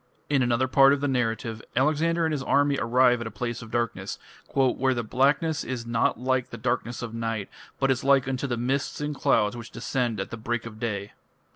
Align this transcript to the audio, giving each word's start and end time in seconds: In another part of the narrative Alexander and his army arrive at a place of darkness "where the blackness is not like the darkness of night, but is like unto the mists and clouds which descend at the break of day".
In 0.31 0.41
another 0.41 0.67
part 0.67 0.93
of 0.93 1.01
the 1.01 1.07
narrative 1.07 1.61
Alexander 1.75 2.25
and 2.25 2.31
his 2.31 2.41
army 2.41 2.75
arrive 2.81 3.21
at 3.21 3.27
a 3.27 3.37
place 3.37 3.61
of 3.61 3.69
darkness 3.69 4.17
"where 4.49 4.95
the 4.95 5.03
blackness 5.03 5.63
is 5.63 5.85
not 5.85 6.19
like 6.19 6.49
the 6.49 6.57
darkness 6.57 7.03
of 7.03 7.13
night, 7.13 7.49
but 7.79 7.91
is 7.91 8.03
like 8.03 8.27
unto 8.27 8.47
the 8.47 8.57
mists 8.57 8.99
and 8.99 9.13
clouds 9.13 9.55
which 9.55 9.69
descend 9.69 10.19
at 10.19 10.31
the 10.31 10.37
break 10.37 10.65
of 10.65 10.79
day". 10.79 11.13